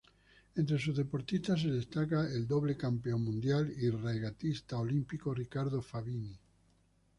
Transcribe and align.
Entre 0.57 0.79
sus 0.79 0.97
deportistas 0.97 1.61
se 1.61 1.67
destaca 1.69 2.25
el 2.27 2.47
doble 2.47 2.75
campeón 2.75 3.23
mundial 3.23 3.71
y 3.77 3.87
regatista 3.91 4.79
olímpico 4.79 5.31
Ricardo 5.31 5.79
Fabini. 5.79 6.39